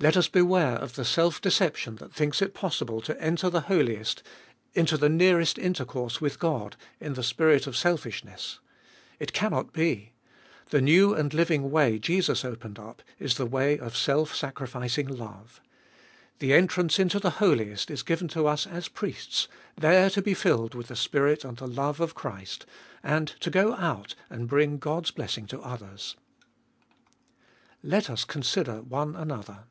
Let 0.00 0.16
us 0.16 0.28
beware 0.28 0.76
of 0.76 0.94
the 0.94 1.04
self 1.04 1.40
deception 1.40 1.96
that 1.96 2.12
thinks 2.14 2.40
it 2.40 2.54
pos 2.54 2.78
sible 2.78 3.02
to 3.02 3.20
enter 3.20 3.50
the 3.50 3.62
Holiest, 3.62 4.22
into 4.72 4.96
the 4.96 5.08
nearest 5.08 5.58
intercourse 5.58 6.20
with 6.20 6.38
God, 6.38 6.76
in 7.00 7.14
the 7.14 7.22
spirit 7.24 7.66
of 7.66 7.76
selfishness. 7.76 8.60
It 9.18 9.32
cannot 9.32 9.72
be. 9.72 10.12
The 10.70 10.80
new 10.80 11.14
and 11.14 11.34
living 11.34 11.72
way 11.72 11.98
Jesus 11.98 12.44
opened 12.44 12.78
up 12.78 13.02
is 13.18 13.34
the 13.34 13.44
way 13.44 13.76
of 13.76 13.96
self 13.96 14.32
sacrificing 14.36 15.08
love. 15.08 15.60
The 16.38 16.52
entrance 16.54 17.00
into 17.00 17.18
the 17.18 17.40
Holiest 17.42 17.90
is 17.90 18.04
given 18.04 18.28
to 18.28 18.46
us 18.46 18.68
as 18.68 18.86
priests, 18.86 19.48
there 19.76 20.10
to 20.10 20.22
be 20.22 20.32
filled 20.32 20.76
with 20.76 20.86
the 20.86 20.94
Spirit 20.94 21.44
and 21.44 21.56
the 21.56 21.66
love 21.66 21.98
of 21.98 22.14
Christ, 22.14 22.66
and 23.02 23.26
to 23.40 23.50
go 23.50 23.74
out 23.74 24.14
and 24.30 24.46
bring 24.46 24.78
God's 24.78 25.10
blessing 25.10 25.46
to 25.48 25.60
others. 25.62 26.14
Let 27.82 28.08
us 28.08 28.24
consider 28.24 28.80
one 28.82 29.16
another. 29.16 29.64